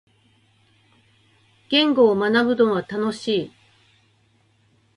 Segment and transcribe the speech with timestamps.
[1.69, 3.51] 言語を学ぶのは楽しい。